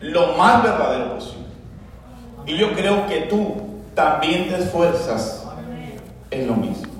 [0.00, 1.46] lo más verdadero posible.
[2.46, 5.46] Y yo creo que tú también te esfuerzas
[6.30, 6.90] en lo mismo.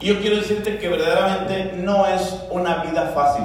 [0.00, 3.44] Y yo quiero decirte que verdaderamente no es una vida fácil.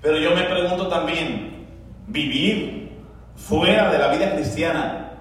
[0.00, 1.68] Pero yo me pregunto también,
[2.08, 2.98] vivir
[3.36, 5.12] fuera de la vida cristiana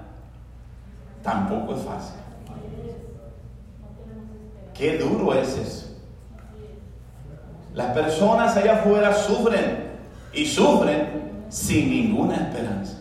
[1.22, 2.16] tampoco es fácil.
[4.74, 5.91] Qué duro es eso.
[7.74, 9.92] Las personas allá afuera sufren
[10.34, 12.98] y sufren sin ninguna esperanza.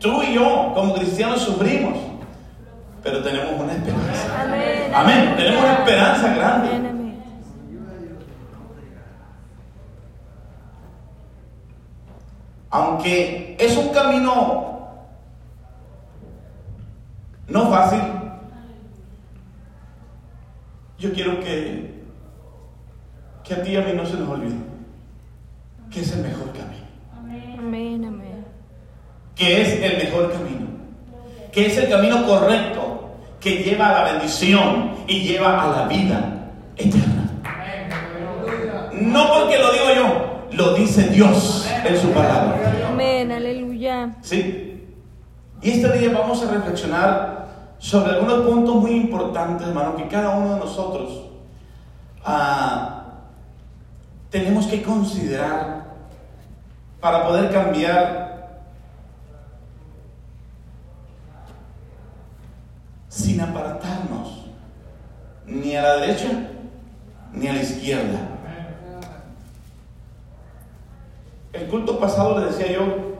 [0.00, 1.96] Tú y yo, como cristianos, sufrimos,
[3.02, 4.42] pero tenemos una esperanza.
[4.42, 4.92] Amén.
[4.94, 5.34] Amén.
[5.36, 6.96] Tenemos una esperanza grande.
[12.70, 14.66] Aunque es un camino
[17.48, 18.00] no fácil,
[20.98, 21.95] yo quiero que,
[23.46, 24.56] que a ti y a mí no se nos olvide
[25.90, 26.84] que es el mejor camino,
[27.58, 28.44] Amén, amén.
[29.34, 30.66] que es el mejor camino,
[31.52, 36.50] que es el camino correcto, que lleva a la bendición y lleva a la vida
[36.76, 37.30] eterna.
[38.92, 42.88] No porque lo digo yo, lo dice Dios en su palabra.
[42.88, 44.16] Amén, aleluya.
[44.22, 44.82] ¿Sí?
[45.62, 47.46] Y este día vamos a reflexionar
[47.78, 51.22] sobre algunos puntos muy importantes, hermano, que cada uno de nosotros
[52.24, 53.05] ah,
[54.30, 55.86] tenemos que considerar
[57.00, 58.26] para poder cambiar
[63.08, 64.46] sin apartarnos
[65.46, 66.28] ni a la derecha
[67.32, 68.18] ni a la izquierda.
[71.52, 73.16] El culto pasado le decía yo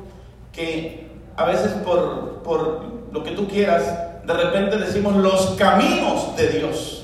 [0.52, 3.84] que a veces por, por lo que tú quieras,
[4.26, 6.95] de repente decimos los caminos de Dios.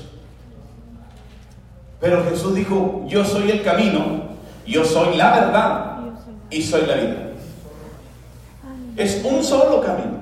[2.03, 4.23] Pero Jesús dijo, yo soy el camino,
[4.67, 5.97] yo soy la verdad
[6.49, 7.15] y soy la vida.
[8.97, 10.17] Es un solo camino.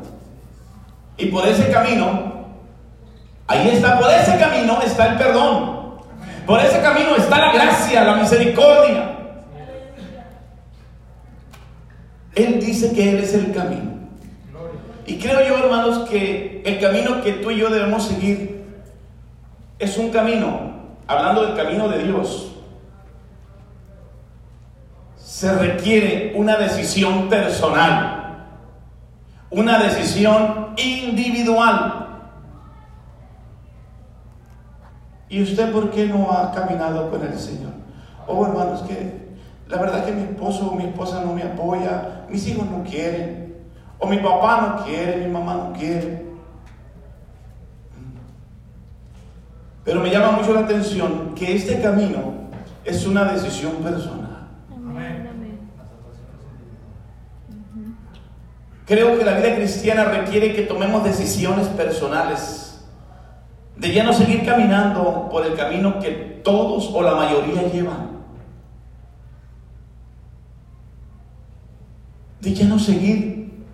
[1.18, 2.46] Y por ese camino,
[3.48, 5.96] ahí está, por ese camino está el perdón.
[6.46, 9.18] Por ese camino está la gracia, la misericordia.
[12.36, 13.92] Él dice que Él es el camino.
[15.08, 18.66] Y creo yo, hermanos, que el camino que tú y yo debemos seguir
[19.80, 20.71] es un camino,
[21.12, 22.52] hablando del camino de Dios,
[25.18, 28.46] se requiere una decisión personal,
[29.50, 32.08] una decisión individual.
[35.30, 37.72] ¿Y usted por qué no ha caminado con el Señor?
[38.28, 39.32] Oh, hermanos, que
[39.68, 43.56] la verdad que mi esposo o mi esposa no me apoya, mis hijos no quieren,
[44.00, 46.31] o mi papá no quiere, mi mamá no quiere.
[49.84, 52.34] Pero me llama mucho la atención que este camino
[52.86, 54.48] es una decisión personal.
[54.72, 55.32] Amén.
[58.86, 62.86] Creo que la vida cristiana requiere que tomemos decisiones personales,
[63.78, 68.12] de ya no seguir caminando por el camino que todos o la mayoría llevan.
[72.42, 73.66] De ya no seguir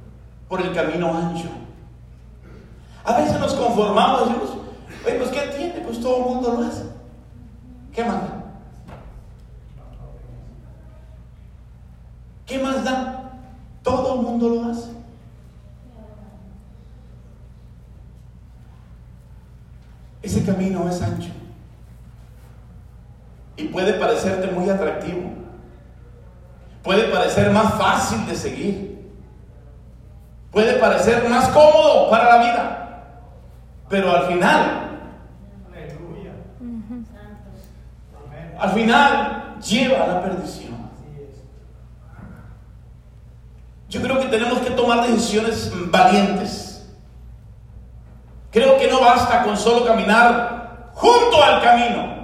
[0.48, 1.50] por el camino ancho.
[3.04, 4.57] A veces nos conformamos, decimos,
[5.08, 5.80] oye, pues ¿qué tiene?
[5.82, 6.84] Pues todo el mundo lo hace.
[7.94, 8.44] ¿Qué más da?
[12.46, 13.32] ¿Qué más da?
[13.84, 14.92] Todo el mundo lo hace.
[20.22, 21.30] Ese camino es ancho.
[23.56, 25.32] Y puede parecerte muy atractivo.
[26.84, 29.12] Puede parecer más fácil de seguir.
[30.52, 33.04] Puede parecer más cómodo para la vida.
[33.90, 34.87] Pero al final,
[38.60, 40.78] al final lleva a la perdición.
[43.90, 46.90] Yo creo que tenemos que tomar decisiones valientes.
[48.52, 52.18] Creo que no basta con solo caminar junto al camino.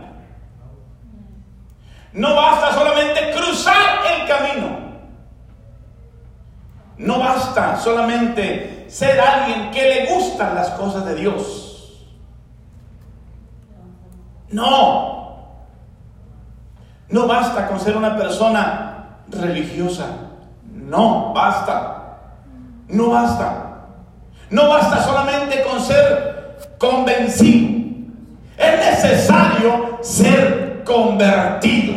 [2.13, 4.83] No basta solamente cruzar el camino.
[6.97, 12.07] No basta solamente ser alguien que le gustan las cosas de Dios.
[14.50, 15.23] No.
[17.09, 20.05] No basta con ser una persona religiosa.
[20.71, 22.17] No, basta.
[22.88, 23.73] No basta.
[24.50, 27.83] No basta solamente con ser convencido.
[28.57, 31.95] Es necesario ser convertido.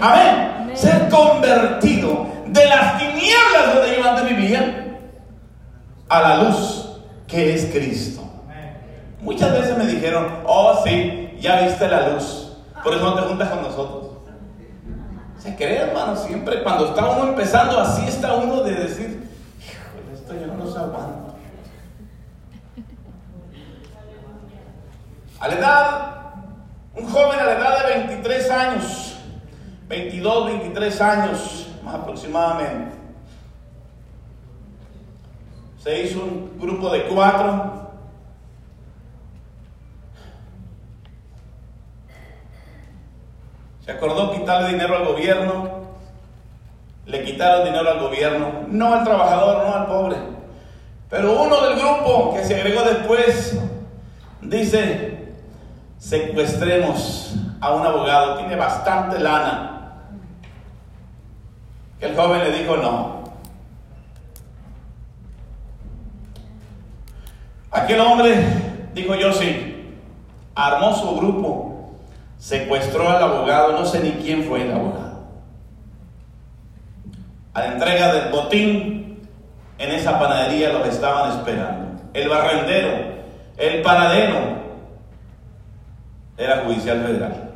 [0.00, 0.72] Amén.
[0.74, 4.98] Ser convertido de las tinieblas donde yo antes vivía
[6.08, 8.22] a la luz que es Cristo.
[9.20, 12.41] Muchas veces me dijeron, oh sí, ya viste la luz.
[12.82, 14.12] Por eso no te juntas con nosotros.
[15.38, 20.34] Se cree, hermano, siempre cuando está uno empezando, así está uno de decir, híjole, esto
[20.34, 21.34] yo no los aguanto.
[25.40, 26.34] A la edad,
[26.96, 29.16] un joven a la edad de 23 años,
[29.88, 32.96] 22, 23 años más aproximadamente,
[35.82, 37.81] se hizo un grupo de cuatro.
[43.96, 45.82] Acordó quitarle dinero al gobierno.
[47.06, 50.16] Le quitaron dinero al gobierno, no al trabajador, no al pobre.
[51.10, 53.58] Pero uno del grupo que se agregó después
[54.40, 55.34] dice,
[55.98, 59.72] secuestremos a un abogado, tiene bastante lana.
[62.00, 63.22] El joven le dijo no.
[67.70, 68.44] Aquel hombre
[68.94, 69.98] dijo yo sí,
[70.54, 71.71] armó su grupo,
[72.42, 75.22] secuestró al abogado, no sé ni quién fue el abogado.
[77.54, 79.28] A la entrega del botín,
[79.78, 82.02] en esa panadería los estaban esperando.
[82.12, 83.12] El barrendero,
[83.56, 84.40] el panadero,
[86.36, 87.50] era judicial federal.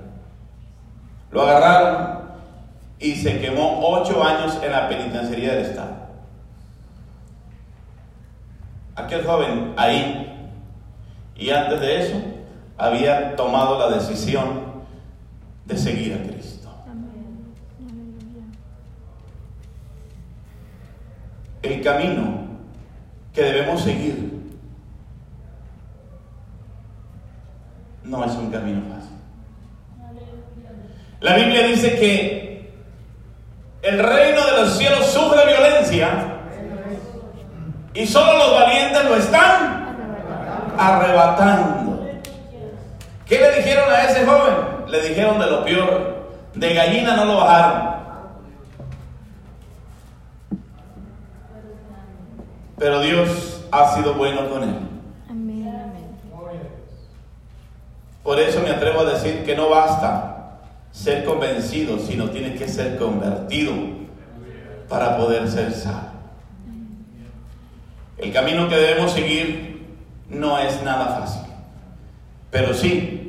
[1.33, 2.21] Lo agarraron
[3.01, 5.97] y se quemó ocho años en la penitenciaría del Estado.
[8.95, 10.49] Aquel joven ahí,
[11.35, 12.23] y antes de eso,
[12.79, 14.66] había tomado la decisión
[15.67, 16.69] de seguir a Cristo.
[21.63, 22.47] El camino
[23.35, 24.37] que debemos seguir
[28.05, 29.17] no es un camino fácil.
[31.21, 32.71] La Biblia dice que
[33.83, 36.37] el reino de los cielos sufre violencia
[37.95, 39.97] y solo los valientes lo están
[40.79, 42.21] arrebatando.
[43.27, 44.66] ¿Qué le dijeron a ese joven?
[44.89, 46.17] Le dijeron de lo peor.
[46.55, 47.97] De gallina no lo bajaron.
[52.79, 54.79] Pero Dios ha sido bueno con él.
[58.23, 60.59] Por eso me atrevo a decir que no basta
[60.91, 63.73] ser convencido, sino tiene que ser convertido
[64.89, 66.11] para poder ser salvo.
[68.19, 69.95] El camino que debemos seguir
[70.29, 71.43] no es nada fácil,
[72.51, 73.26] pero sí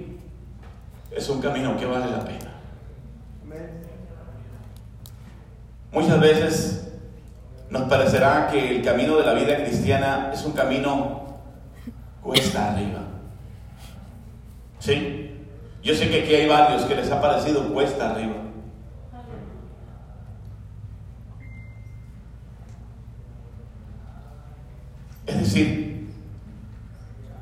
[1.18, 2.54] es un camino que vale la pena.
[5.92, 6.92] Muchas veces
[7.70, 11.40] nos parecerá que el camino de la vida cristiana es un camino
[12.22, 13.00] cuesta arriba.
[14.80, 15.32] ¿Sí?
[15.82, 18.36] Yo sé que aquí hay varios que les ha parecido cuesta arriba.
[25.26, 26.10] Es decir,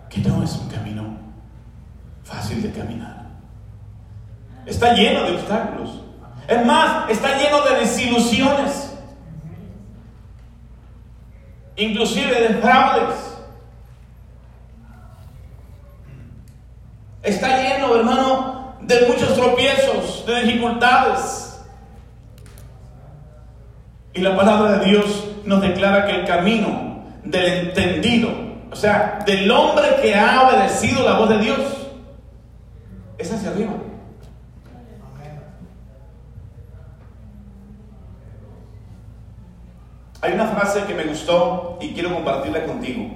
[0.10, 1.18] que no es un camino
[2.24, 3.15] fácil de caminar.
[4.66, 6.02] Está lleno de obstáculos.
[6.48, 8.94] Es más, está lleno de desilusiones.
[11.76, 13.16] Inclusive de fraudes.
[17.22, 21.60] Está lleno, hermano, de muchos tropiezos, de dificultades.
[24.14, 28.30] Y la palabra de Dios nos declara que el camino del entendido,
[28.72, 31.60] o sea, del hombre que ha obedecido la voz de Dios,
[33.18, 33.74] es hacia arriba.
[40.22, 41.04] Hay una frase que me
[41.82, 43.10] y quiero compartirla contigo.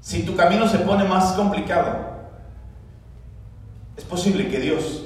[0.00, 2.12] Si tu camino se pone más complicado,
[3.96, 5.04] es posible que Dios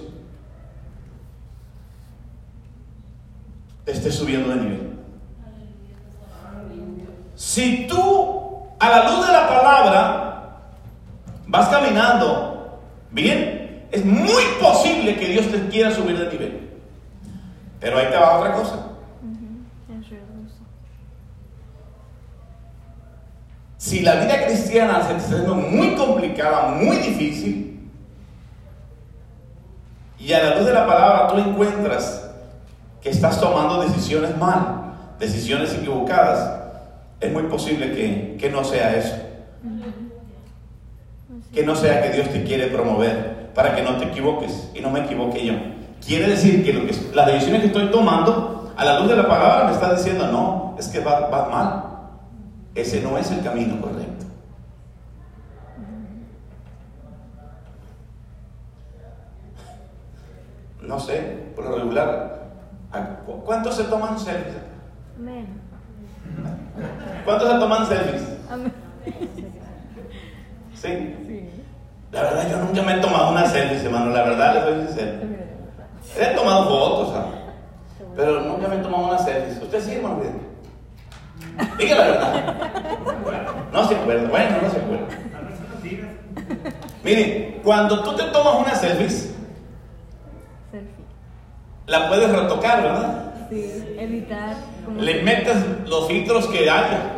[3.84, 4.98] te esté subiendo de nivel.
[7.34, 10.60] Si tú, a la luz de la palabra,
[11.46, 16.70] vas caminando bien, es muy posible que Dios te quiera subir de nivel.
[17.80, 18.74] Pero ahí te va otra cosa.
[19.88, 20.56] Es hermoso.
[23.86, 27.88] Si la vida cristiana se te está haciendo muy complicada, muy difícil,
[30.18, 32.28] y a la luz de la palabra tú encuentras
[33.00, 36.62] que estás tomando decisiones mal, decisiones equivocadas,
[37.20, 39.14] es muy posible que, que no sea eso.
[41.54, 44.90] Que no sea que Dios te quiere promover para que no te equivoques y no
[44.90, 45.54] me equivoque yo.
[46.04, 49.28] Quiere decir que, lo que las decisiones que estoy tomando, a la luz de la
[49.28, 51.85] palabra, me está diciendo, no, es que va, va mal.
[52.76, 54.26] Ese no es el camino correcto.
[60.82, 61.20] No sé,
[61.56, 62.48] por lo regular,
[62.92, 64.56] ¿a- ¿cuántos se toman selfies?
[65.18, 65.46] Amén.
[67.24, 68.22] ¿Cuántos se toman selfies?
[70.74, 71.16] ¿Sí?
[71.26, 71.50] Sí.
[72.12, 74.10] La verdad, yo nunca me he tomado una selfie, hermano.
[74.10, 75.18] La verdad, les soy sincero.
[76.20, 77.26] He tomado fotos, ¿sabe?
[78.14, 79.62] Pero nunca me he tomado una selfie.
[79.64, 80.20] ¿Usted sí, hermano?
[81.78, 82.54] Diga la verdad.
[83.72, 84.28] No se acuerda.
[84.28, 85.06] Bueno, no se acuerda.
[87.04, 89.34] Mire, cuando tú te tomas una selfie, Selfie.
[91.86, 93.32] la puedes retocar, ¿verdad?
[93.48, 94.56] Sí, editar.
[94.98, 97.12] Le metes los filtros que haya.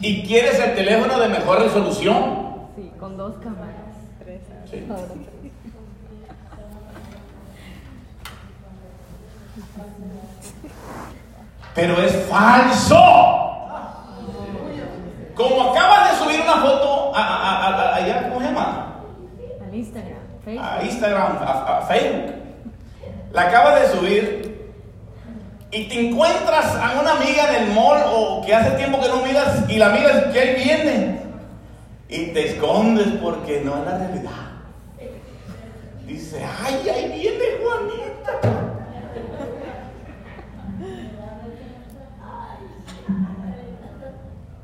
[0.00, 2.66] Y quieres el teléfono de mejor resolución.
[2.76, 3.74] Sí, con dos cámaras.
[4.22, 4.42] Tres.
[4.70, 4.84] Sí.
[11.74, 12.96] Pero es falso.
[15.34, 18.94] Como acabas de subir una foto a, a- a- a- allá, ¿cómo se llama?
[19.66, 22.34] Al Instagram, A Instagram, a, Facebook.
[23.32, 24.70] La acabas de subir
[25.72, 29.22] y te encuentras a una amiga en el mall o que hace tiempo que no
[29.22, 31.20] miras y la miras que ahí viene
[32.08, 34.30] y te escondes porque no es la realidad.
[36.06, 38.40] Dice, ay, ahí viene Juanita.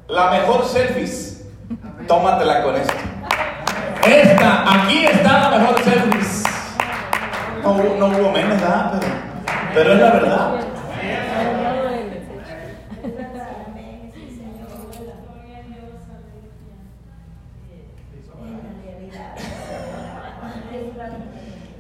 [0.07, 1.45] La mejor selfies,
[2.07, 3.02] tómatela con esta.
[4.07, 6.43] Esta, aquí está la mejor selfies.
[7.63, 9.01] No, no hubo memes, ¿verdad?
[9.01, 9.13] Pero,
[9.75, 10.61] pero es la verdad.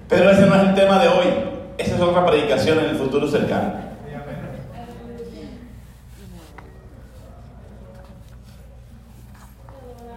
[0.09, 1.26] Pero ese no es el tema de hoy.
[1.79, 3.73] Esa es otra predicación en el futuro cercano.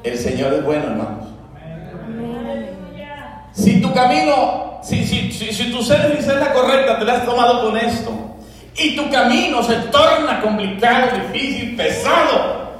[0.03, 1.34] El Señor es bueno, hermanos.
[3.65, 7.25] Si tu camino, si, si, si, si tu selfie es la correcta, te la has
[7.25, 8.11] tomado con esto,
[8.77, 12.75] y tu camino se torna complicado, difícil, pesado,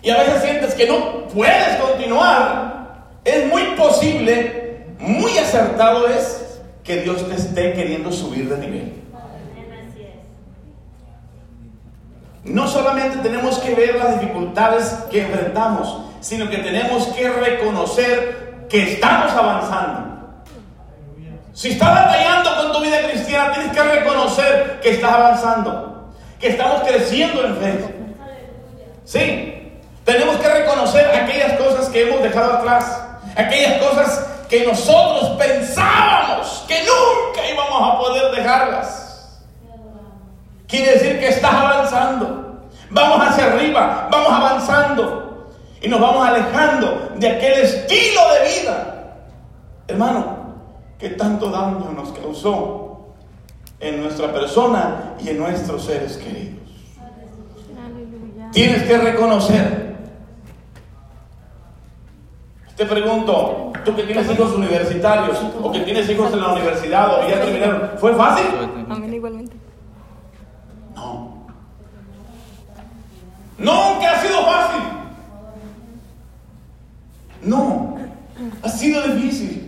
[0.00, 7.00] y a veces sientes que no puedes continuar, es muy posible, muy acertado es que
[7.00, 8.92] Dios te esté queriendo subir de nivel.
[12.44, 18.92] No solamente tenemos que ver las dificultades que enfrentamos, sino que tenemos que reconocer que
[18.92, 20.07] estamos avanzando.
[21.58, 26.82] Si estás batallando con tu vida cristiana, tienes que reconocer que estás avanzando, que estamos
[26.86, 27.94] creciendo en fe.
[29.04, 33.02] Sí, tenemos que reconocer aquellas cosas que hemos dejado atrás,
[33.34, 39.42] aquellas cosas que nosotros pensábamos que nunca íbamos a poder dejarlas.
[40.68, 42.68] Quiere decir que estás avanzando.
[42.90, 45.48] Vamos hacia arriba, vamos avanzando
[45.82, 48.94] y nos vamos alejando de aquel estilo de vida,
[49.88, 50.37] hermano,
[50.98, 53.14] que tanto daño nos causó
[53.80, 56.58] en nuestra persona y en nuestros seres queridos.
[57.84, 58.50] Aleluya.
[58.50, 59.96] Tienes que reconocer.
[62.76, 67.28] Te pregunto, tú que tienes hijos universitarios o que tienes hijos en la universidad o
[67.28, 68.46] ya terminaron, ¿fue fácil?
[68.88, 69.56] Amén igualmente.
[70.94, 71.46] No.
[73.58, 74.82] Nunca ha sido fácil.
[77.42, 77.96] No.
[78.62, 79.67] Ha sido difícil.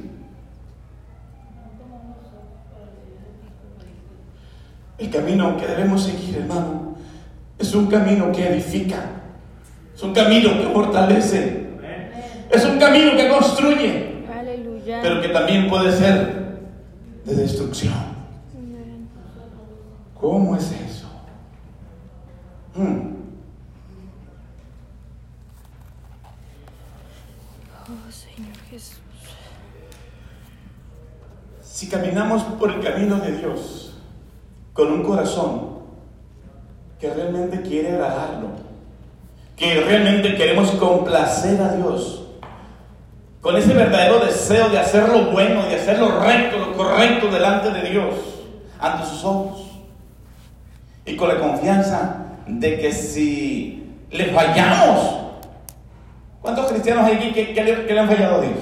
[5.00, 6.94] El camino que debemos seguir, hermano,
[7.58, 9.02] es un camino que edifica.
[9.94, 11.70] Es un camino que fortalece.
[12.50, 14.98] Es un camino que construye, Aleluya.
[15.00, 16.58] pero que también puede ser
[17.24, 17.94] de destrucción.
[20.20, 21.08] ¿Cómo es eso?
[22.74, 23.14] Hmm.
[27.86, 28.98] Oh, Señor Jesús.
[31.62, 33.89] Si caminamos por el camino de Dios
[34.72, 35.70] con un corazón
[37.00, 38.48] que realmente quiere agradarlo,
[39.56, 42.26] que realmente queremos complacer a Dios,
[43.40, 47.70] con ese verdadero deseo de hacer lo bueno, de hacer lo recto, lo correcto delante
[47.70, 48.14] de Dios,
[48.78, 49.62] ante sus ojos,
[51.06, 55.16] y con la confianza de que si le fallamos,
[56.42, 58.58] ¿cuántos cristianos hay aquí que, que le, que le han fallado a Dios?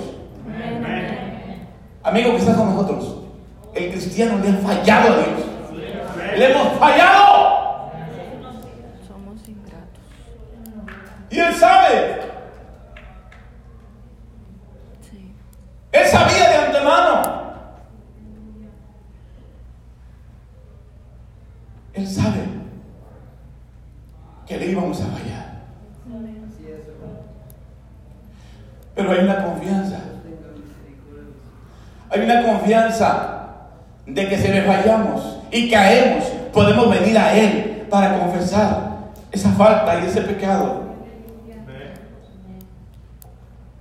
[0.47, 1.19] Amén.
[2.05, 3.17] Amigo que está con nosotros,
[3.75, 5.48] el cristiano le ha fallado a Dios.
[6.39, 7.91] Le hemos fallado.
[9.09, 10.05] Somos ingratos.
[11.31, 12.21] Y él sabe.
[15.11, 15.35] Sí.
[15.91, 17.23] Él sabía de antemano.
[21.93, 22.45] Él sabe
[24.47, 25.59] que le íbamos a fallar.
[28.95, 30.01] Pero hay una confianza.
[32.11, 33.45] Hay una confianza
[34.07, 38.89] de que si le fallamos y caemos, podemos venir a Él para confesar
[39.31, 40.89] esa falta y ese pecado.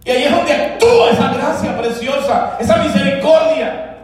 [0.03, 3.97] Y ahí es donde actúa esa gracia preciosa, esa misericordia.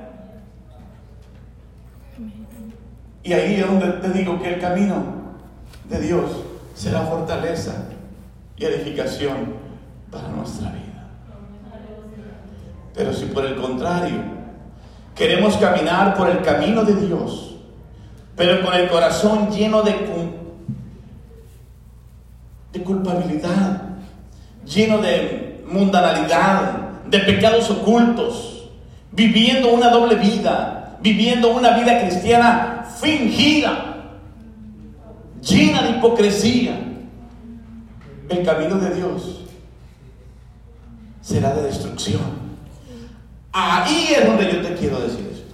[3.23, 5.01] Y ahí es donde te digo que el camino
[5.89, 6.29] de Dios
[6.75, 7.85] será fortaleza
[8.57, 9.55] y edificación
[10.11, 11.07] para nuestra vida.
[12.93, 14.17] Pero si por el contrario
[15.15, 17.52] queremos caminar por el camino de Dios,
[18.35, 19.95] pero con el corazón lleno de,
[22.71, 23.81] de culpabilidad,
[24.65, 28.69] lleno de mundanalidad, de pecados ocultos,
[29.11, 34.09] viviendo una doble vida, viviendo una vida cristiana fingida,
[35.41, 36.79] llena de hipocresía,
[38.29, 39.41] el camino de Dios
[41.21, 42.43] será de destrucción.
[43.51, 45.53] Ahí es donde yo te quiero decir esto.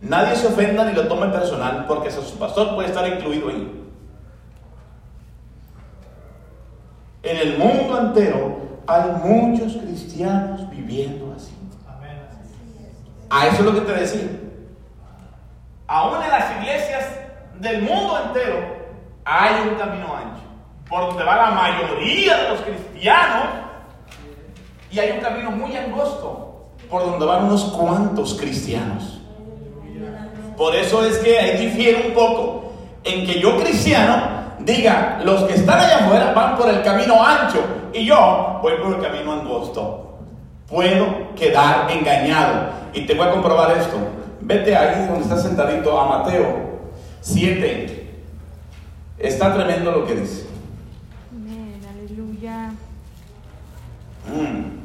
[0.00, 3.82] Nadie se ofenda ni lo tome personal porque su pastor puede estar incluido ahí.
[7.22, 11.54] En el mundo entero hay muchos cristianos viviendo así.
[13.28, 14.28] A eso es lo que te decía.
[15.88, 17.04] Aún en las iglesias
[17.60, 18.76] del mundo entero
[19.24, 20.46] hay un camino ancho
[20.88, 23.46] por donde va la mayoría de los cristianos,
[24.90, 29.15] y hay un camino muy angosto por donde van unos cuantos cristianos.
[30.56, 32.72] Por eso es que ahí difiere un poco
[33.04, 37.64] en que yo cristiano diga, los que están allá afuera van por el camino ancho
[37.92, 40.18] y yo voy por el camino angosto.
[40.68, 42.70] Puedo quedar engañado.
[42.92, 43.96] Y te voy a comprobar esto.
[44.40, 46.80] Vete ahí donde está sentadito a Mateo
[47.20, 48.14] 7.
[49.18, 50.46] Está tremendo lo que dice.
[54.26, 54.76] Mm.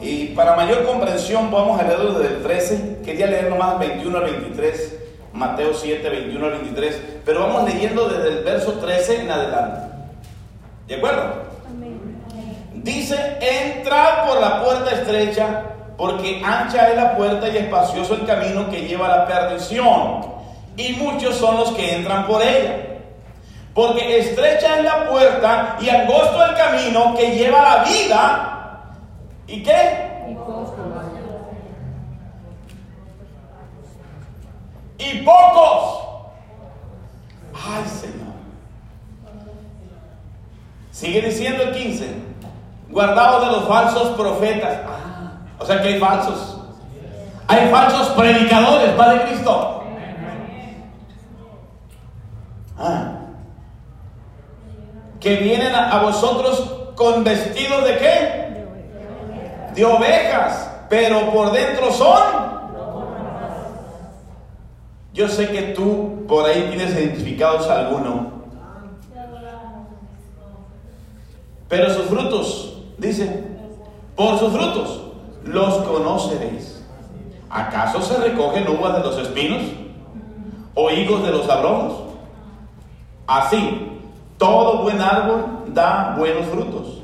[0.00, 2.98] Y para mayor comprensión vamos a leerlo desde el 13.
[3.04, 4.96] Quería leer nomás 21 al 23.
[5.32, 7.02] Mateo 7, 21 al 23.
[7.24, 9.80] Pero vamos leyendo desde el verso 13 en adelante.
[10.86, 11.42] ¿De acuerdo?
[12.72, 15.64] Dice, entrad por la puerta estrecha,
[15.96, 20.24] porque ancha es la puerta y espacioso el camino que lleva a la perdición.
[20.76, 22.76] Y muchos son los que entran por ella.
[23.74, 28.54] Porque estrecha es la puerta y angosto el camino que lleva a la vida.
[29.48, 30.07] ¿Y qué?
[34.98, 36.00] Y pocos.
[37.54, 38.34] Ay, Señor.
[40.90, 42.14] Sigue diciendo el 15.
[42.90, 44.78] Guardados de los falsos profetas.
[44.86, 46.60] Ah, o sea que hay falsos.
[47.46, 49.84] Hay falsos predicadores, Padre Cristo.
[52.78, 53.18] Ah
[55.20, 58.64] que vienen a, vosotros con vestidos de qué?
[59.74, 62.47] De ovejas, pero por dentro son.
[65.18, 68.30] Yo sé que tú por ahí tienes identificados alguno.
[71.68, 73.44] Pero sus frutos, dice,
[74.14, 75.02] por sus frutos
[75.42, 76.84] los conoceréis.
[77.50, 79.62] ¿Acaso se recogen uvas de los espinos
[80.74, 81.94] o higos de los abrojos?
[83.26, 83.90] Así,
[84.38, 87.02] todo buen árbol da buenos frutos,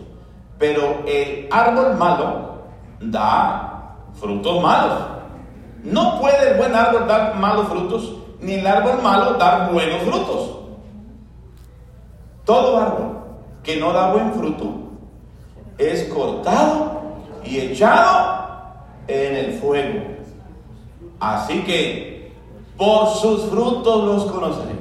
[0.57, 2.63] pero el árbol malo
[3.01, 5.14] da frutos malos.
[5.85, 10.51] No puede el buen árbol dar malos frutos, ni el árbol malo dar buenos frutos.
[12.45, 13.19] Todo árbol
[13.63, 14.75] que no da buen fruto
[15.79, 17.03] es cortado
[17.45, 18.45] y echado
[19.07, 20.03] en el fuego.
[21.21, 22.35] Así que
[22.77, 24.81] por sus frutos los conoceréis.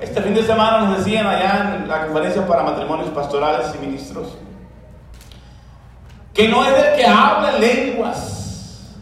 [0.00, 4.36] Este fin de semana nos decían allá en la conferencia para matrimonios pastorales y ministros
[6.34, 8.92] que no es el que habla lenguas,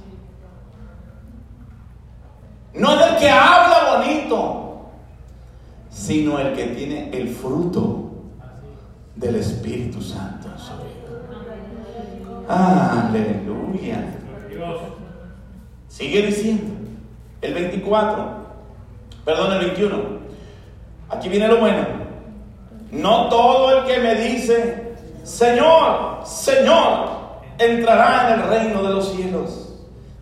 [2.74, 4.90] no es el que habla bonito,
[5.90, 8.11] sino el que tiene el fruto
[9.14, 10.72] del Espíritu Santo en su.
[12.48, 14.18] Aleluya.
[15.88, 16.64] Sigue diciendo,
[17.40, 18.26] el 24,
[19.24, 19.96] perdón, el 21.
[21.11, 21.87] Aquí viene lo bueno.
[22.90, 27.08] No todo el que me dice, Señor, Señor,
[27.56, 29.74] entrará en el reino de los cielos,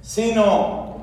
[0.02, 0.79] sino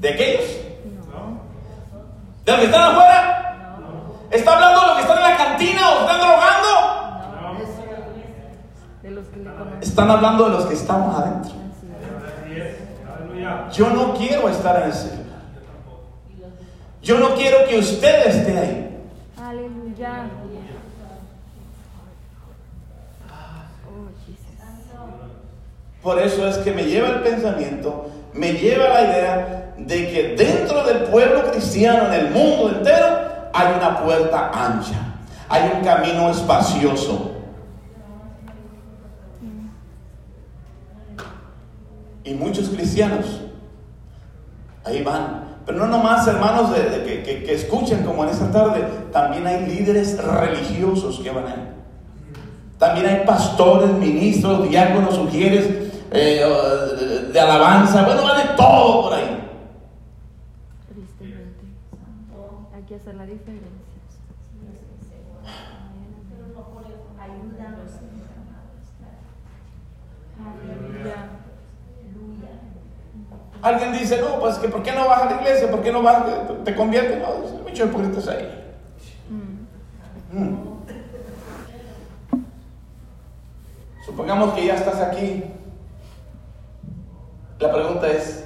[0.00, 0.44] ¿De aquellos?
[2.44, 3.66] ¿De los que están afuera?
[4.30, 6.48] ¿Está hablando de los que están en la cantina o están drogando?
[9.58, 9.82] conocen.
[9.82, 11.52] Están hablando de los que estamos adentro.
[13.72, 15.26] Yo no quiero estar en ese lugar.
[17.02, 18.98] Yo no quiero que usted esté ahí.
[19.36, 20.26] Aleluya.
[26.02, 28.08] Por eso es que me lleva el pensamiento,
[28.38, 33.06] me lleva la idea de que dentro del pueblo cristiano, en el mundo entero,
[33.52, 34.94] hay una puerta ancha,
[35.48, 37.32] hay un camino espacioso.
[42.24, 43.40] Y muchos cristianos
[44.84, 45.46] ahí van.
[45.66, 49.66] Pero no nomás hermanos de, que, que- que escuchen como en esta tarde, también hay
[49.66, 51.68] líderes religiosos que van ahí.
[52.78, 56.44] También hay pastores, ministros, diáconos, sugieres eh,
[56.98, 58.04] de, de alabanza.
[58.04, 59.50] Bueno, vale todo por ahí.
[60.92, 61.64] Tristemente.
[62.74, 63.68] Hay que hacer la diferencia.
[70.38, 71.16] Aleluya.
[73.60, 75.68] Alguien dice, no, pues que ¿por qué no vas a la iglesia?
[75.70, 76.24] ¿Por qué no vas?
[76.24, 77.18] Te, te conviertes.
[77.20, 78.76] No, muchos hipócritas ahí.
[79.28, 80.38] Mm.
[80.38, 80.68] Mm.
[84.06, 85.44] Supongamos que ya estás aquí.
[87.58, 88.44] La pregunta es,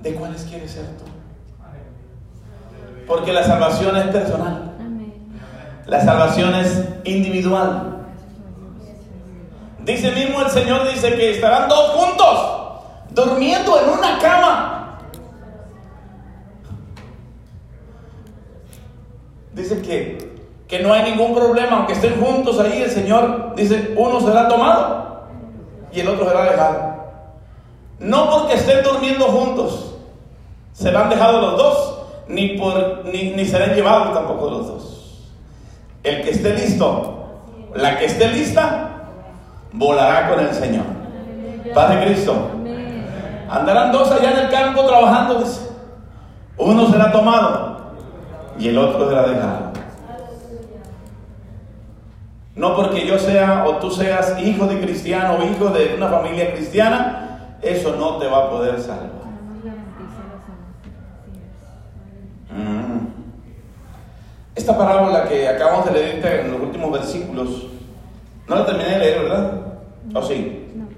[0.00, 1.04] ¿de cuáles quieres ser tú?
[3.08, 3.42] Porque la
[3.76, 4.72] salvación es personal.
[5.86, 7.96] La salvación es individual.
[9.84, 14.98] Dice mismo el Señor, dice que estarán dos juntos, durmiendo en una cama.
[19.52, 20.36] Dice que,
[20.66, 25.28] que no hay ningún problema, aunque estén juntos ahí, el Señor dice, uno será tomado
[25.92, 26.96] y el otro será dejado.
[28.00, 29.94] No porque estén durmiendo juntos,
[30.72, 31.85] serán dejados los dos,
[32.28, 35.28] ni, por, ni, ni serán llevados tampoco los dos.
[36.02, 37.26] El que esté listo,
[37.74, 38.86] la que esté lista,
[39.72, 40.84] volará con el Señor.
[41.74, 42.34] Padre Cristo,
[43.50, 45.44] andarán dos allá en el campo trabajando.
[46.58, 47.76] Uno será tomado
[48.58, 49.66] y el otro será dejado.
[52.54, 56.54] No porque yo sea o tú seas hijo de cristiano o hijo de una familia
[56.54, 59.15] cristiana, eso no te va a poder salvar.
[64.66, 67.68] Esta parábola que acabamos de leer en los últimos versículos,
[68.48, 69.52] no la terminé de leer, ¿verdad?
[70.12, 70.72] ¿O sí?
[70.74, 70.88] No.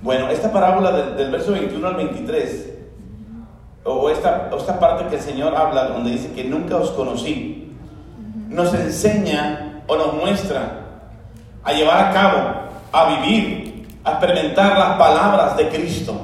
[0.00, 2.74] Bueno, esta parábola del, del verso 21 al 23,
[3.82, 7.76] o, esta, o esta parte que el Señor habla, donde dice que nunca os conocí,
[8.48, 10.78] nos enseña o nos muestra
[11.64, 12.38] a llevar a cabo,
[12.92, 16.14] a vivir, a experimentar las palabras de Cristo.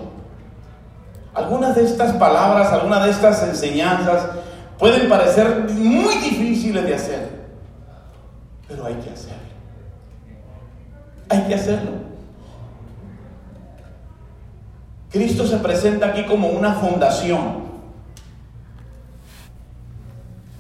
[1.35, 4.29] Algunas de estas palabras, algunas de estas enseñanzas
[4.81, 7.29] pueden parecer muy difíciles de hacer,
[8.67, 9.37] pero hay que hacerlo.
[11.29, 11.91] Hay que hacerlo.
[15.11, 17.61] Cristo se presenta aquí como una fundación.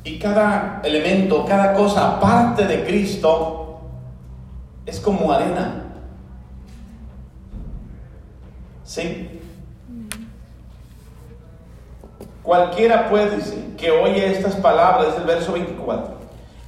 [0.04, 3.80] Y cada elemento, cada cosa aparte de Cristo
[4.84, 5.84] es como arena.
[8.84, 9.40] ¿Sí?
[12.50, 16.14] Cualquiera puede decir que oye estas palabras del verso 24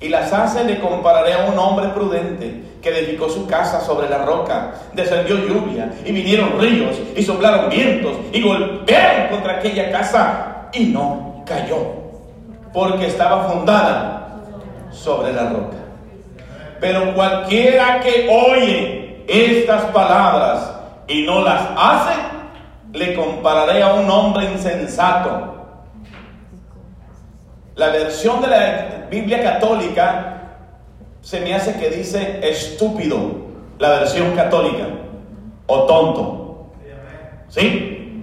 [0.01, 4.18] y las hace, le compararé a un hombre prudente que edificó su casa sobre la
[4.18, 4.75] roca.
[4.92, 11.42] Descendió lluvia y vinieron ríos y soplaron vientos y golpearon contra aquella casa y no
[11.45, 11.79] cayó
[12.73, 14.37] porque estaba fundada
[14.92, 15.79] sobre la roca.
[16.81, 20.75] Pero cualquiera que oye estas palabras
[21.09, 22.14] y no las hace,
[22.92, 25.62] le compararé a un hombre insensato.
[27.74, 30.32] La versión de la Biblia católica
[31.22, 33.18] se me hace que dice estúpido,
[33.78, 34.87] la versión católica,
[35.66, 36.66] o tonto.
[37.48, 38.22] ¿Sí?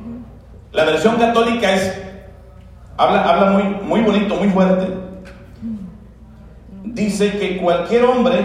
[0.71, 1.99] La versión católica es,
[2.97, 4.87] habla, habla muy, muy bonito, muy fuerte.
[6.83, 8.43] Dice que cualquier hombre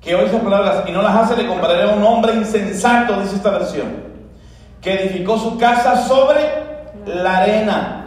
[0.00, 3.36] que oye esas palabras y no las hace, le compararé a un hombre insensato, dice
[3.36, 3.86] esta versión,
[4.80, 6.40] que edificó su casa sobre
[7.06, 8.03] la arena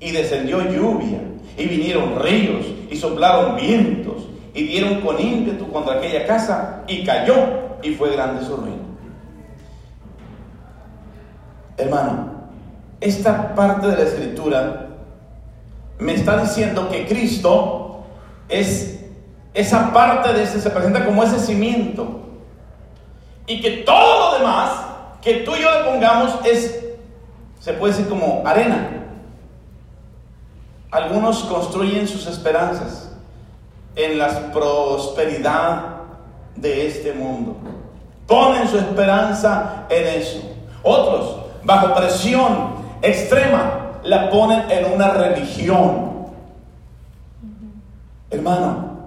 [0.00, 1.20] y descendió lluvia
[1.56, 7.34] y vinieron ríos y soplaron vientos y dieron con ímpetu contra aquella casa y cayó
[7.82, 8.76] y fue grande su ruina.
[11.76, 12.32] Hermano,
[13.00, 14.88] esta parte de la escritura
[15.98, 18.04] me está diciendo que Cristo
[18.48, 18.98] es
[19.54, 22.20] esa parte de ese, se presenta como ese cimiento.
[23.46, 24.70] Y que todo lo demás
[25.22, 26.84] que tú y yo le pongamos es,
[27.60, 28.97] se puede decir como arena.
[30.90, 33.10] Algunos construyen sus esperanzas
[33.94, 35.98] en la prosperidad
[36.56, 37.56] de este mundo.
[38.26, 40.40] Ponen su esperanza en eso.
[40.82, 46.08] Otros, bajo presión extrema, la ponen en una religión.
[48.30, 48.98] Hermano,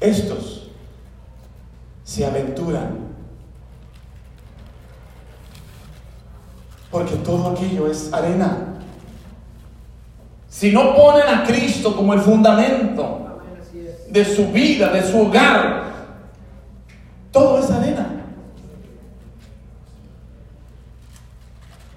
[0.00, 0.68] estos
[2.04, 3.12] se aventuran
[6.90, 8.71] porque todo aquello es arena.
[10.52, 13.40] Si no ponen a Cristo como el fundamento
[14.10, 15.84] de su vida, de su hogar,
[17.32, 18.26] todo es arena.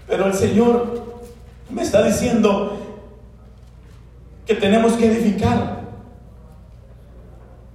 [0.07, 1.03] Pero el Señor
[1.69, 2.77] me está diciendo
[4.45, 5.81] que tenemos que edificar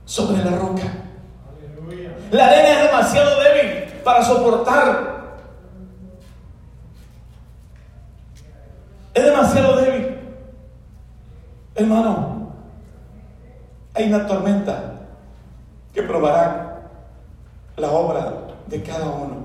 [0.06, 0.84] sobre la roca.
[2.30, 5.36] La arena es demasiado débil para soportar.
[9.12, 10.10] Es demasiado débil.
[11.80, 12.52] Hermano,
[13.94, 15.00] hay una tormenta
[15.94, 16.90] que probará
[17.74, 19.36] la obra de cada uno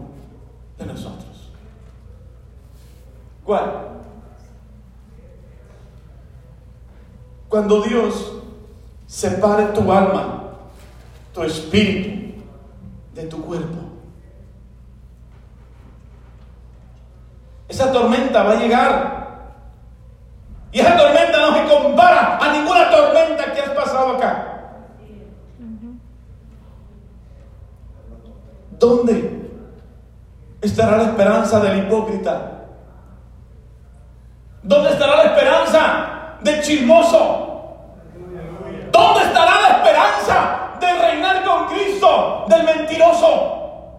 [0.78, 1.54] de nosotros.
[3.46, 3.72] ¿Cuál?
[7.48, 8.34] Cuando Dios
[9.08, 10.44] separe tu alma,
[11.34, 12.42] tu espíritu
[13.14, 13.78] de tu cuerpo.
[17.70, 19.25] Esa tormenta va a llegar.
[20.76, 24.46] Y esa tormenta no se compara a ninguna tormenta que has pasado acá.
[28.72, 29.52] ¿Dónde
[30.62, 32.66] estará la esperanza del hipócrita?
[34.64, 37.78] ¿Dónde estará la esperanza del chismoso?
[38.92, 42.48] ¿Dónde estará la esperanza de reinar con Cristo?
[42.50, 43.94] Del mentiroso,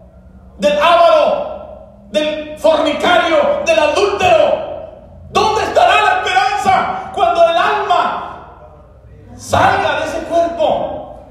[0.59, 4.66] del ávaro, del fornicario, del adúltero.
[9.47, 11.23] Salga de ese cuerpo?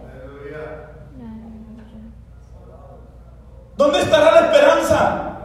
[3.76, 5.37] ¿Dónde estará la esperanza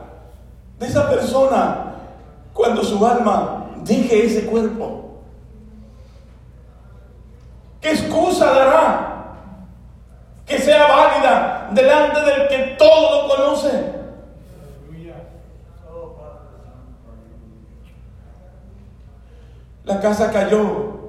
[0.79, 1.95] de esa persona
[2.53, 5.19] cuando su alma deje ese cuerpo?
[7.81, 9.07] ¿Qué excusa dará
[10.45, 14.01] que sea válida delante del que todo lo conoce?
[19.83, 21.00] La casa cayó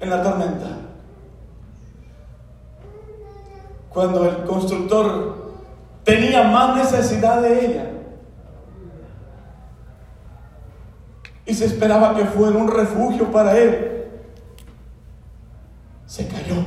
[0.00, 0.78] en la tormenta.
[3.90, 5.52] Cuando el constructor
[6.04, 7.90] tenía más necesidad de ella.
[11.44, 14.06] Y se esperaba que fuera un refugio para él.
[16.06, 16.64] Se cayó.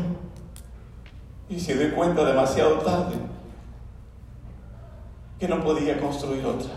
[1.50, 3.16] Y se dio cuenta demasiado tarde
[5.40, 6.72] que no podía construir otra.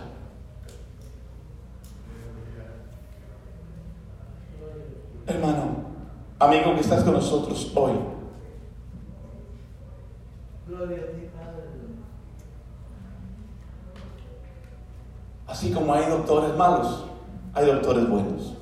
[5.27, 5.86] Hermano,
[6.39, 7.93] amigo que estás con nosotros hoy.
[15.47, 17.05] Así como hay doctores malos,
[17.55, 18.55] hay doctores buenos.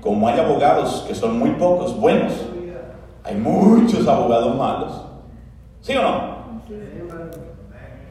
[0.00, 2.32] Como hay abogados que son muy pocos buenos,
[3.24, 5.04] hay muchos abogados malos.
[5.80, 6.40] ¿Sí o no?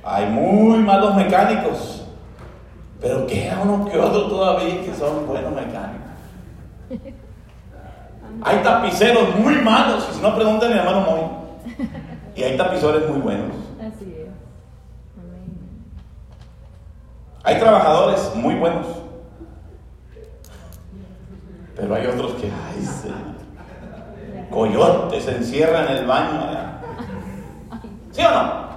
[0.04, 2.06] Hay muy malos mecánicos,
[3.02, 6.10] pero queda uno que otro todavía que son buenos mecánicos.
[8.42, 11.20] Hay tapiceros muy malos, si no preguntan a mi hermano Moy.
[12.36, 13.56] Y hay tapiceros muy buenos.
[13.80, 14.30] Así es.
[15.18, 15.60] Amén.
[17.44, 18.86] Hay trabajadores muy buenos.
[21.76, 23.10] Pero hay otros que, ay, sí,
[24.50, 26.42] coyotes se encierran en el baño.
[26.42, 26.82] allá.
[28.12, 28.70] ¿Sí o no?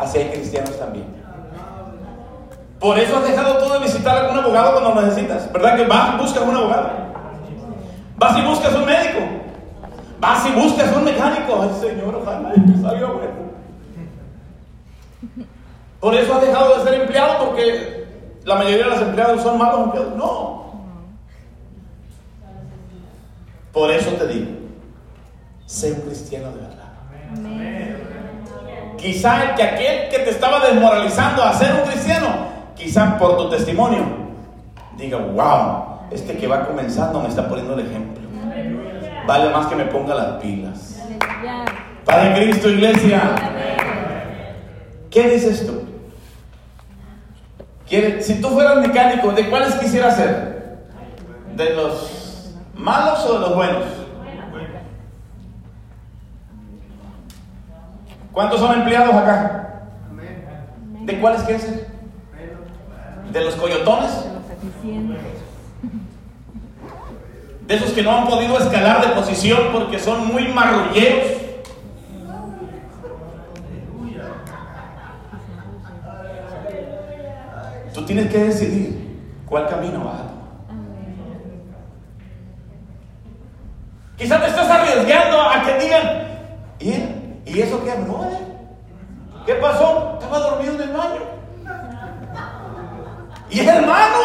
[0.00, 1.06] Así hay cristianos también.
[2.78, 5.52] Por eso has dejado tú de visitar a algún abogado cuando lo necesitas.
[5.52, 6.90] ¿Verdad que vas y buscas un abogado?
[8.16, 9.18] Vas y buscas un médico.
[10.18, 11.68] Vas y buscas un mecánico.
[11.78, 13.50] Señor, ojalá salga bueno.
[16.00, 18.06] Por eso has dejado de ser empleado porque
[18.44, 20.16] la mayoría de los empleados son malos empleados.
[20.16, 20.60] No.
[23.70, 24.50] Por eso te digo,
[25.66, 26.92] sé un cristiano de verdad.
[27.36, 27.89] Amén.
[29.00, 32.28] Quizá el que aquel que te estaba desmoralizando a ser un cristiano,
[32.76, 34.02] quizá por tu testimonio,
[34.96, 38.20] diga, wow, este que va comenzando me está poniendo el ejemplo.
[39.26, 41.00] Vale más que me ponga las pilas.
[42.04, 43.20] Padre Cristo, iglesia,
[45.10, 45.82] ¿qué dices tú?
[47.88, 50.78] ¿Quieres- Si tú fueras mecánico, ¿de cuáles quisieras ser?
[51.56, 53.84] ¿De los malos o de los buenos?
[58.40, 59.82] ¿Cuántos son empleados acá?
[61.02, 61.88] ¿De cuáles quiere ser?
[63.30, 64.10] ¿De los coyotones?
[64.24, 65.18] De los eficientes.
[67.66, 71.32] ¿De esos que no han podido escalar de posición porque son muy marrulleros?
[77.92, 80.44] Tú tienes que decidir cuál camino vas a tomar.
[84.16, 86.19] Quizás te estás arriesgando a que digan.
[87.52, 88.38] ¿Y eso qué, brother?
[89.44, 90.18] ¿Qué pasó?
[90.20, 91.20] Estaba dormido en el baño.
[93.50, 94.18] ¿Y es hermano?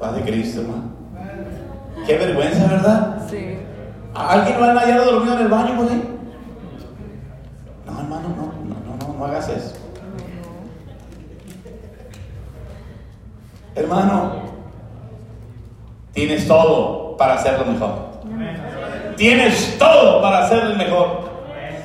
[0.00, 0.82] Paz de Cristo, hermano.
[2.06, 3.28] Qué vergüenza, ¿verdad?
[3.30, 3.56] Sí.
[4.12, 6.18] ¿A ¿Alguien lo han hallado dormido en el baño por ahí?
[7.86, 9.76] No, hermano, no, no, no, no, no hagas eso.
[13.76, 14.32] Hermano,
[16.12, 18.05] tienes todo para hacerlo mejor.
[19.16, 21.30] Tienes todo para ser el mejor.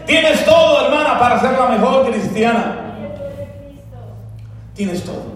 [0.05, 2.75] Tienes todo, hermana, para ser la mejor cristiana.
[4.75, 5.31] Tienes todo.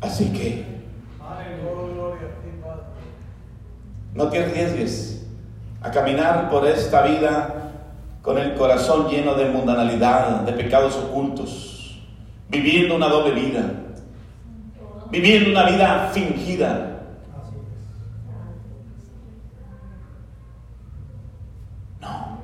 [0.00, 0.64] Así que
[4.14, 5.26] no te arriesgues
[5.82, 7.72] a caminar por esta vida
[8.22, 12.02] con el corazón lleno de mundanalidad, de pecados ocultos,
[12.48, 13.70] viviendo una doble vida,
[15.10, 17.02] viviendo una vida fingida.
[22.00, 22.38] No.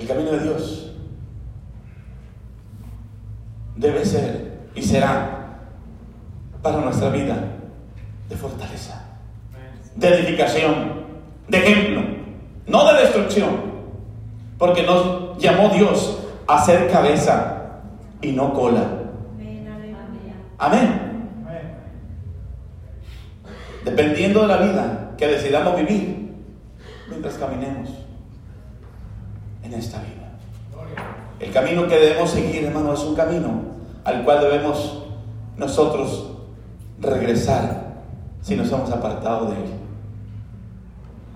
[0.00, 0.92] El camino de Dios
[3.76, 5.58] debe ser y será
[6.62, 7.36] para nuestra vida
[8.26, 9.04] de fortaleza,
[9.96, 11.04] de edificación,
[11.48, 12.02] de ejemplo,
[12.66, 13.50] no de destrucción,
[14.56, 17.82] porque nos llamó Dios a ser cabeza
[18.22, 18.84] y no cola.
[20.56, 21.28] Amén.
[23.84, 26.32] Dependiendo de la vida que decidamos vivir
[27.10, 27.99] mientras caminemos
[29.70, 30.30] en esta vida.
[31.38, 33.62] El camino que debemos seguir, hermano, es un camino
[34.04, 35.04] al cual debemos
[35.56, 36.32] nosotros
[37.00, 37.90] regresar
[38.42, 39.70] si nos hemos apartado de él.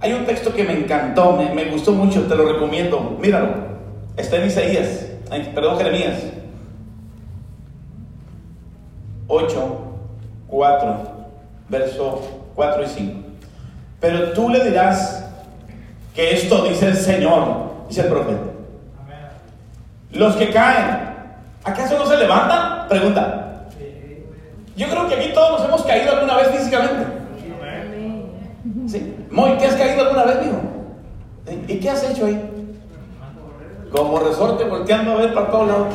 [0.00, 3.16] Hay un texto que me encantó, me, me gustó mucho, te lo recomiendo.
[3.20, 3.54] Míralo,
[4.16, 5.06] está en Isaías,
[5.54, 6.22] perdón, Jeremías
[9.28, 9.78] 8,
[10.48, 10.96] 4,
[11.68, 12.20] verso
[12.54, 13.12] 4 y 5.
[14.00, 15.24] Pero tú le dirás
[16.14, 18.40] que esto dice el Señor, dice el profeta.
[20.12, 21.14] Los que caen,
[21.64, 22.88] ¿acaso no se levantan?
[22.88, 23.66] Pregunta.
[24.76, 27.06] Yo creo que aquí todos nos hemos caído alguna vez físicamente.
[28.86, 29.26] ¿Sí?
[29.30, 30.60] Moy, ¿te has caído alguna vez, mijo?
[31.48, 31.64] ¿Sí?
[31.68, 32.50] ¿Y qué has hecho ahí?
[33.90, 35.94] Como resorte volteando a ver para todos lados.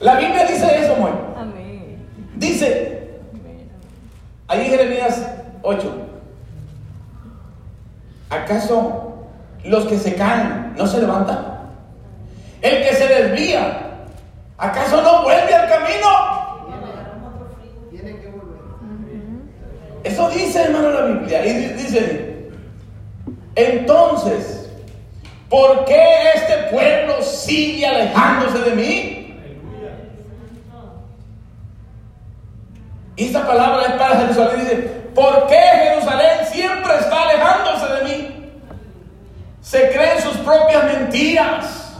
[0.00, 1.10] La Biblia dice eso, Moy.
[2.36, 3.18] Dice,
[4.46, 5.26] ahí Jeremías
[5.62, 6.07] 8.
[8.30, 9.24] ¿Acaso
[9.64, 11.58] los que se caen no se levantan?
[12.60, 13.80] El que se desvía,
[14.58, 16.08] ¿acaso no vuelve al camino?
[20.04, 21.46] Eso dice, hermano, la Biblia.
[21.46, 22.50] Y di- dice,
[23.54, 24.70] entonces,
[25.48, 26.02] ¿por qué
[26.34, 29.14] este pueblo sigue alejándose de mí?
[33.16, 34.60] Y esta palabra es para Jerusalén.
[34.60, 34.76] Dice,
[35.14, 38.17] ¿por qué Jerusalén siempre está alejándose de mí?
[39.68, 41.92] Se creen sus propias mentiras.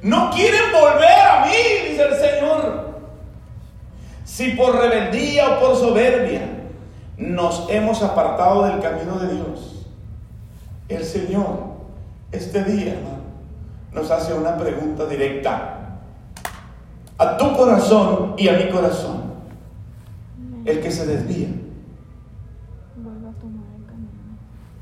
[0.00, 2.92] No quieren volver a mí, dice el Señor.
[4.24, 6.48] Si por rebeldía o por soberbia
[7.18, 9.86] nos hemos apartado del camino de Dios,
[10.88, 11.58] el Señor
[12.30, 13.20] este día hermano,
[13.92, 15.98] nos hace una pregunta directa
[17.18, 19.24] a tu corazón y a mi corazón.
[20.64, 21.48] El que se desvía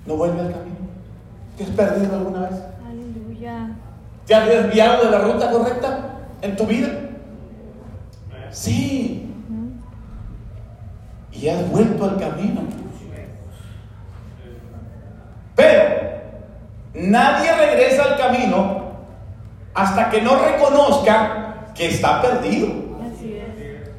[0.07, 0.69] no vuelve al camino.
[1.61, 2.59] ¿Te has perdido alguna vez?
[2.88, 3.68] Aleluya.
[4.26, 5.99] ¿Te has desviado de la ruta correcta
[6.41, 6.89] en tu vida?
[8.51, 9.30] Sí.
[11.30, 12.62] Y has vuelto al camino.
[15.55, 15.82] Pero
[16.95, 18.93] nadie regresa al camino
[19.74, 22.68] hasta que no reconozca que está perdido.
[23.03, 23.91] Así es.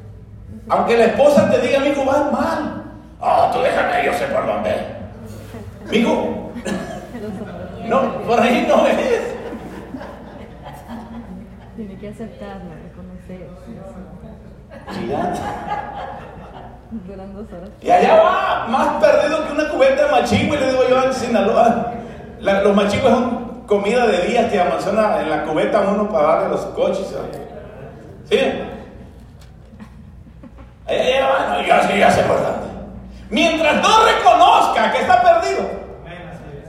[0.68, 2.82] Aunque la esposa te diga, amigo, vas mal.
[3.20, 4.74] Ah, tú déjame, yo sé por dónde.
[5.88, 6.42] Amigo,
[7.88, 9.32] no, por ahí no es.
[11.76, 13.48] Tiene que aceptarlo, reconocer.
[15.00, 15.32] Mira.
[17.06, 17.70] Duran dos horas.
[17.80, 21.92] Y allá va, más perdido que una cubeta de machigüe, le digo yo en Sinaloa.
[22.40, 26.48] La- los machigües son comida de días que amanzona en la cubeta uno para darle
[26.50, 27.06] los coches.
[27.06, 27.38] ¿sabes?
[28.28, 28.38] ¿Sí?
[30.86, 32.66] Allá, allá va, no, ya sí, ya se importante.
[33.30, 35.62] Mientras no reconozca que está perdido,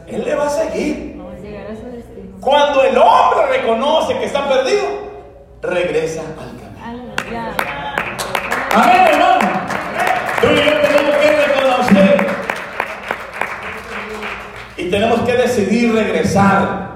[0.07, 1.15] él le va a seguir.
[1.17, 2.32] No llegar a su destino.
[2.43, 4.83] Cuando el hombre reconoce que está perdido,
[5.61, 6.63] regresa al camino.
[8.75, 9.39] Amén, hermano.
[10.41, 12.27] Tú y yo tenemos que reconocer.
[14.75, 16.91] Y tenemos que decidir regresar.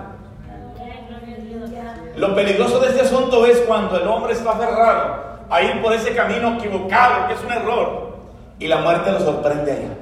[2.17, 6.13] Lo peligroso de este asunto es cuando el hombre está aferrado a ir por ese
[6.13, 8.17] camino equivocado, que es un error,
[8.59, 9.93] y la muerte lo sorprende allá.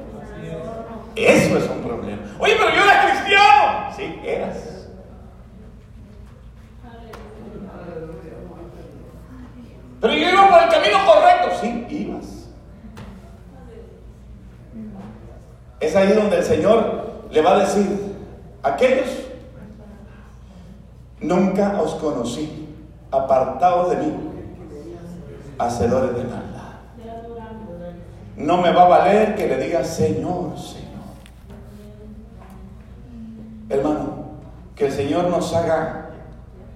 [1.16, 2.22] Eso es un problema.
[2.40, 3.94] Oye, pero yo era cristiano.
[3.96, 4.75] Sí, eras.
[10.06, 11.58] Pero yo por el camino correcto.
[11.60, 12.26] Sí, ibas.
[15.80, 18.16] Es ahí donde el Señor le va a decir,
[18.62, 19.08] aquellos,
[21.20, 22.70] nunca os conocí,
[23.10, 24.14] apartados de mí,
[25.58, 26.76] hacedores de maldad.
[28.38, 30.86] No me va a valer que le diga Señor, Señor.
[33.70, 34.26] Hermano,
[34.76, 36.12] que el Señor nos haga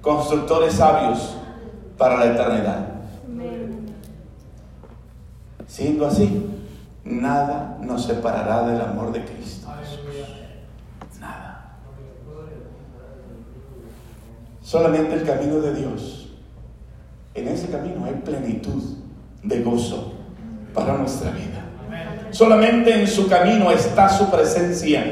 [0.01, 1.37] constructores sabios
[1.95, 2.98] para la eternidad.
[5.69, 6.47] Siendo así,
[7.05, 9.67] nada nos separará del amor de Cristo.
[11.19, 11.77] Nada.
[14.61, 16.31] Solamente el camino de Dios.
[17.35, 18.83] En ese camino hay plenitud
[19.43, 20.13] de gozo
[20.73, 21.63] para nuestra vida.
[22.31, 25.03] Solamente en su camino está su presencia.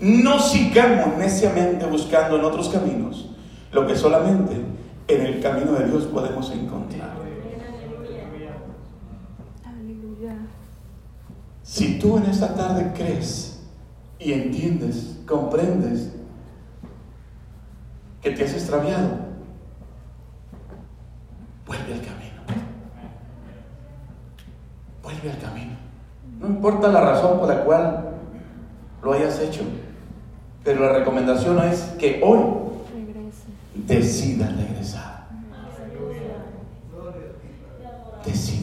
[0.00, 3.28] No sigamos neciamente buscando en otros caminos
[3.72, 4.56] lo que solamente
[5.06, 7.10] en el camino de Dios podemos encontrar.
[9.64, 10.36] Aleluya.
[11.70, 13.60] Si tú en esta tarde crees
[14.18, 16.10] y entiendes, comprendes
[18.20, 19.10] que te has extraviado,
[21.64, 22.40] vuelve al camino.
[25.00, 25.76] Vuelve al camino.
[26.40, 28.14] No importa la razón por la cual
[29.04, 29.62] lo hayas hecho,
[30.64, 32.40] pero la recomendación es que hoy
[33.86, 35.28] decidas regresar.
[38.26, 38.59] Decida.